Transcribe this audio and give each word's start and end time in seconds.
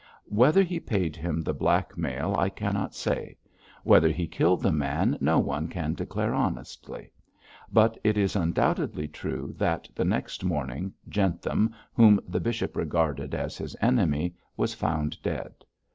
Whether 0.31 0.63
he 0.63 0.79
paid 0.79 1.15
him 1.15 1.43
the 1.43 1.53
blackmail 1.53 2.35
I 2.35 2.49
cannot 2.49 2.95
say; 2.95 3.37
whether 3.83 4.09
he 4.09 4.25
killed 4.25 4.63
the 4.63 4.71
man 4.71 5.15
no 5.21 5.37
one 5.37 5.67
can 5.67 5.93
declare 5.93 6.33
honestly; 6.33 7.11
but 7.71 7.99
it 8.03 8.17
is 8.17 8.35
undoubtedly 8.35 9.07
true 9.07 9.53
that, 9.59 9.87
the 9.93 10.03
next 10.05 10.43
morning, 10.43 10.91
Jentham, 11.07 11.75
whom 11.93 12.19
the 12.27 12.39
bishop 12.39 12.75
regarded 12.75 13.35
as 13.35 13.59
his 13.59 13.75
enemy, 13.79 14.33
was 14.57 14.73
found 14.73 15.21
dead. 15.21 15.53